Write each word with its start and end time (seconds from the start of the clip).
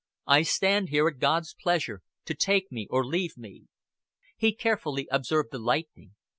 I 0.25 0.41
stand 0.41 0.89
here 0.89 1.07
at 1.07 1.19
God's 1.19 1.53
pleasure, 1.53 2.01
to 2.25 2.33
take 2.33 2.71
me 2.71 2.87
or 2.89 3.05
leave 3.05 3.37
me." 3.37 3.65
He 4.35 4.51
carefully 4.51 5.07
observed 5.11 5.49
the 5.51 5.59
lightning. 5.59 6.15